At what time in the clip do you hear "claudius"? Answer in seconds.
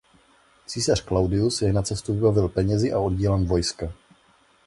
1.05-1.61